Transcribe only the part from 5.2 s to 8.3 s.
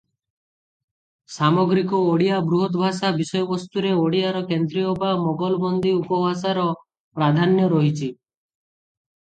ମୋଗଲବନ୍ଦୀ ଉପଭାଷାର ପ୍ରାଧାନ୍ୟ ରହିଛି।